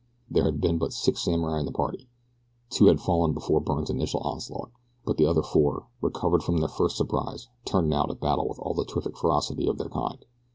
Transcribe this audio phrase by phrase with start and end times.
[0.31, 2.09] There had been but six samurai in the party,
[2.71, 4.71] two had fallen before Byrne's initial onslaught,
[5.05, 8.73] but the other four, recovered from their first surprise, turned now to battle with all
[8.73, 10.25] the terrific ferocity of their kind.